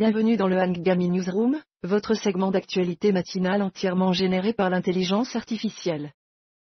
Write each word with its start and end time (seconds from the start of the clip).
Bienvenue 0.00 0.36
dans 0.36 0.46
le 0.46 0.60
Hangami 0.60 1.10
Newsroom, 1.10 1.60
votre 1.82 2.14
segment 2.14 2.52
d'actualité 2.52 3.10
matinale 3.10 3.62
entièrement 3.62 4.12
généré 4.12 4.52
par 4.52 4.70
l'intelligence 4.70 5.34
artificielle. 5.34 6.12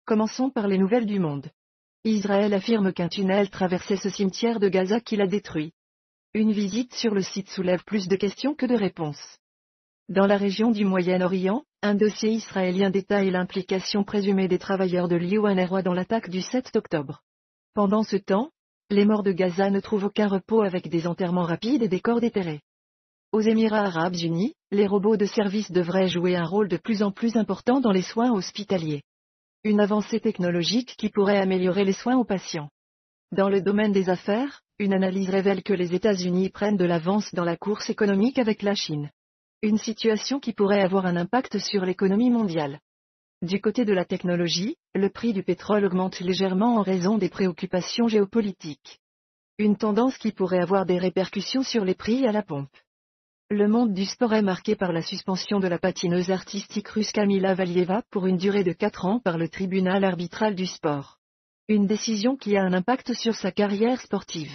Commençons 0.06 0.50
par 0.50 0.70
les 0.70 0.78
nouvelles 0.78 1.06
du 1.06 1.20
monde. 1.20 1.50
Israël 2.06 2.54
affirme 2.54 2.94
qu'un 2.94 3.10
tunnel 3.10 3.50
traversait 3.50 3.98
ce 3.98 4.10
cimetière 4.10 4.62
de 4.62 4.70
Gaza 4.70 5.02
qui 5.02 5.18
l'a 5.18 5.28
détruit. 5.28 5.74
Une 6.34 6.54
visite 6.54 6.94
sur 6.94 7.14
le 7.14 7.22
site 7.22 7.50
soulève 7.50 7.84
plus 7.84 8.08
de 8.08 8.16
questions 8.16 8.56
que 8.56 8.66
de 8.66 8.76
réponses. 8.76 9.40
Dans 10.08 10.26
la 10.26 10.38
région 10.38 10.72
du 10.72 10.86
Moyen-Orient, 10.86 11.66
un 11.82 11.96
dossier 11.96 12.32
israélien 12.32 12.92
détaille 12.92 13.30
l'implication 13.30 14.06
présumée 14.06 14.48
des 14.48 14.58
travailleurs 14.58 15.10
de 15.10 15.18
l'UNRWA 15.18 15.82
dans 15.82 15.94
l'attaque 15.94 16.30
du 16.30 16.40
7 16.40 16.74
octobre. 16.78 17.24
Pendant 17.74 18.04
ce 18.04 18.16
temps, 18.16 18.52
les 18.90 19.04
morts 19.04 19.24
de 19.24 19.34
Gaza 19.34 19.70
ne 19.70 19.82
trouvent 19.82 20.06
aucun 20.06 20.30
repos 20.30 20.62
avec 20.62 20.88
des 20.88 21.08
enterrements 21.08 21.44
rapides 21.44 21.84
et 21.84 21.90
des 21.90 22.00
corps 22.00 22.22
déterrés. 22.22 22.62
Aux 23.38 23.42
Émirats 23.42 23.86
arabes 23.86 24.16
unis, 24.16 24.56
les 24.72 24.88
robots 24.88 25.16
de 25.16 25.28
service 25.28 25.72
devraient 25.72 26.08
jouer 26.08 26.36
un 26.36 26.44
rôle 26.44 26.68
de 26.68 26.78
plus 26.78 27.04
en 27.04 27.12
plus 27.12 27.36
important 27.36 27.80
dans 27.80 27.92
les 27.92 28.02
soins 28.02 28.32
hospitaliers. 28.32 29.04
Une 29.64 29.80
avancée 29.80 30.20
technologique 30.20 30.96
qui 30.98 31.10
pourrait 31.10 31.38
améliorer 31.38 31.86
les 31.86 31.94
soins 31.94 32.18
aux 32.18 32.24
patients. 32.24 32.72
Dans 33.32 33.48
le 33.48 33.62
domaine 33.62 33.92
des 33.92 34.10
affaires, 34.10 34.64
une 34.80 34.92
analyse 34.92 35.30
révèle 35.30 35.62
que 35.62 35.74
les 35.76 35.94
États-Unis 35.94 36.50
prennent 36.50 36.78
de 36.78 36.86
l'avance 36.86 37.32
dans 37.36 37.44
la 37.44 37.56
course 37.56 37.92
économique 37.92 38.40
avec 38.40 38.64
la 38.64 38.74
Chine. 38.74 39.12
Une 39.62 39.78
situation 39.78 40.40
qui 40.40 40.54
pourrait 40.54 40.82
avoir 40.82 41.06
un 41.06 41.16
impact 41.16 41.60
sur 41.60 41.86
l'économie 41.86 42.32
mondiale. 42.32 42.80
Du 43.44 43.62
côté 43.62 43.86
de 43.86 43.94
la 43.94 44.06
technologie, 44.06 44.78
le 44.96 45.12
prix 45.12 45.34
du 45.34 45.44
pétrole 45.44 45.86
augmente 45.86 46.22
légèrement 46.22 46.78
en 46.78 46.82
raison 46.82 47.20
des 47.20 47.30
préoccupations 47.30 48.08
géopolitiques. 48.08 49.00
Une 49.60 49.78
tendance 49.78 50.18
qui 50.18 50.32
pourrait 50.32 50.64
avoir 50.64 50.88
des 50.88 50.98
répercussions 50.98 51.62
sur 51.62 51.86
les 51.86 51.94
prix 51.94 52.26
à 52.26 52.32
la 52.32 52.42
pompe. 52.42 52.76
Le 53.50 53.70
monde 53.70 53.94
du 53.94 54.04
sport 54.04 54.34
est 54.34 54.42
marqué 54.42 54.76
par 54.76 54.92
la 54.92 55.02
suspension 55.02 55.62
de 55.62 55.70
la 55.70 55.80
patineuse 55.80 56.32
artistique 56.32 56.90
russe 56.90 57.14
Kamila 57.14 57.54
Valieva 57.54 58.02
pour 58.12 58.26
une 58.26 58.36
durée 58.36 58.66
de 58.66 58.74
4 58.74 59.06
ans 59.06 59.20
par 59.22 59.38
le 59.38 59.48
tribunal 59.48 60.04
arbitral 60.04 60.54
du 60.54 60.66
sport. 60.66 61.18
Une 61.70 61.88
décision 61.88 62.36
qui 62.36 62.58
a 62.58 62.64
un 62.64 62.74
impact 62.74 63.14
sur 63.14 63.36
sa 63.36 63.54
carrière 63.54 64.02
sportive. 64.02 64.52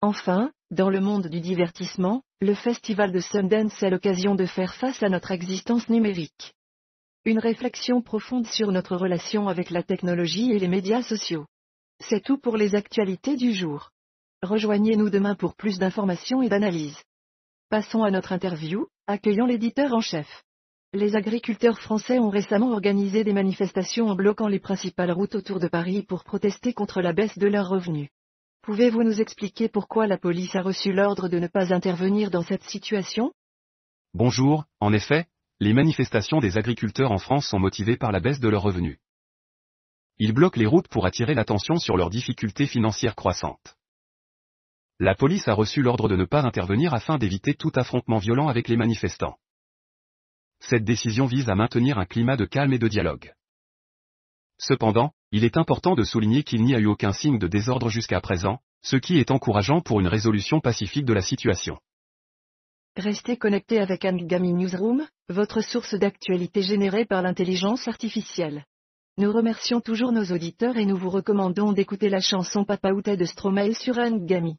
Enfin, 0.00 0.50
dans 0.72 0.90
le 0.90 1.00
monde 1.00 1.28
du 1.28 1.40
divertissement, 1.40 2.24
le 2.40 2.54
festival 2.54 3.12
de 3.12 3.20
Sundance 3.20 3.80
est 3.80 3.90
l'occasion 3.90 4.34
de 4.34 4.46
faire 4.46 4.74
face 4.74 5.04
à 5.04 5.08
notre 5.08 5.30
existence 5.30 5.88
numérique. 5.88 6.52
Une 7.24 7.38
réflexion 7.38 8.02
profonde 8.02 8.48
sur 8.48 8.72
notre 8.72 8.96
relation 8.96 9.46
avec 9.46 9.70
la 9.70 9.84
technologie 9.84 10.50
et 10.50 10.58
les 10.58 10.66
médias 10.66 11.02
sociaux. 11.02 11.46
C'est 12.00 12.24
tout 12.24 12.38
pour 12.38 12.56
les 12.56 12.74
actualités 12.74 13.36
du 13.36 13.52
jour. 13.52 13.90
Rejoignez-nous 14.42 15.10
demain 15.10 15.36
pour 15.36 15.54
plus 15.54 15.78
d'informations 15.78 16.42
et 16.42 16.48
d'analyses. 16.48 17.00
Passons 17.68 18.04
à 18.04 18.12
notre 18.12 18.30
interview, 18.30 18.86
accueillant 19.08 19.44
l'éditeur 19.44 19.92
en 19.92 20.00
chef. 20.00 20.44
Les 20.92 21.16
agriculteurs 21.16 21.80
français 21.80 22.20
ont 22.20 22.30
récemment 22.30 22.70
organisé 22.70 23.24
des 23.24 23.32
manifestations 23.32 24.06
en 24.06 24.14
bloquant 24.14 24.46
les 24.46 24.60
principales 24.60 25.10
routes 25.10 25.34
autour 25.34 25.58
de 25.58 25.66
Paris 25.66 26.04
pour 26.04 26.22
protester 26.22 26.72
contre 26.72 27.02
la 27.02 27.12
baisse 27.12 27.36
de 27.38 27.48
leurs 27.48 27.68
revenus. 27.68 28.08
Pouvez-vous 28.62 29.02
nous 29.02 29.20
expliquer 29.20 29.68
pourquoi 29.68 30.06
la 30.06 30.16
police 30.16 30.54
a 30.54 30.62
reçu 30.62 30.92
l'ordre 30.92 31.28
de 31.28 31.40
ne 31.40 31.48
pas 31.48 31.74
intervenir 31.74 32.30
dans 32.30 32.42
cette 32.42 32.62
situation? 32.62 33.32
Bonjour, 34.14 34.64
en 34.78 34.92
effet, 34.92 35.26
les 35.58 35.72
manifestations 35.72 36.38
des 36.38 36.58
agriculteurs 36.58 37.10
en 37.10 37.18
France 37.18 37.48
sont 37.48 37.58
motivées 37.58 37.96
par 37.96 38.12
la 38.12 38.20
baisse 38.20 38.38
de 38.38 38.48
leurs 38.48 38.62
revenus. 38.62 38.98
Ils 40.18 40.32
bloquent 40.32 40.60
les 40.60 40.66
routes 40.66 40.88
pour 40.88 41.04
attirer 41.04 41.34
l'attention 41.34 41.78
sur 41.78 41.96
leurs 41.96 42.10
difficultés 42.10 42.66
financières 42.66 43.16
croissantes. 43.16 43.75
La 44.98 45.14
police 45.14 45.46
a 45.46 45.52
reçu 45.52 45.82
l'ordre 45.82 46.08
de 46.08 46.16
ne 46.16 46.24
pas 46.24 46.42
intervenir 46.42 46.94
afin 46.94 47.18
d'éviter 47.18 47.52
tout 47.52 47.72
affrontement 47.74 48.16
violent 48.16 48.48
avec 48.48 48.68
les 48.68 48.78
manifestants. 48.78 49.36
Cette 50.60 50.84
décision 50.84 51.26
vise 51.26 51.50
à 51.50 51.54
maintenir 51.54 51.98
un 51.98 52.06
climat 52.06 52.36
de 52.36 52.46
calme 52.46 52.72
et 52.72 52.78
de 52.78 52.88
dialogue. 52.88 53.34
Cependant, 54.58 55.12
il 55.32 55.44
est 55.44 55.58
important 55.58 55.94
de 55.96 56.04
souligner 56.04 56.44
qu'il 56.44 56.64
n'y 56.64 56.74
a 56.74 56.78
eu 56.78 56.86
aucun 56.86 57.12
signe 57.12 57.38
de 57.38 57.46
désordre 57.46 57.90
jusqu'à 57.90 58.22
présent, 58.22 58.60
ce 58.80 58.96
qui 58.96 59.18
est 59.18 59.30
encourageant 59.30 59.82
pour 59.82 60.00
une 60.00 60.08
résolution 60.08 60.60
pacifique 60.60 61.04
de 61.04 61.12
la 61.12 61.20
situation. 61.20 61.78
Restez 62.96 63.36
connecté 63.36 63.78
avec 63.78 64.06
Angami 64.06 64.54
Newsroom, 64.54 65.06
votre 65.28 65.60
source 65.60 65.94
d'actualité 65.94 66.62
générée 66.62 67.04
par 67.04 67.20
l'intelligence 67.20 67.86
artificielle. 67.86 68.64
Nous 69.18 69.30
remercions 69.30 69.82
toujours 69.82 70.12
nos 70.12 70.24
auditeurs 70.32 70.78
et 70.78 70.86
nous 70.86 70.96
vous 70.96 71.10
recommandons 71.10 71.72
d'écouter 71.72 72.08
la 72.08 72.20
chanson 72.20 72.64
Papa 72.64 72.92
Outé 72.92 73.18
de 73.18 73.26
Stromae 73.26 73.74
sur 73.74 73.98
Angami. 73.98 74.56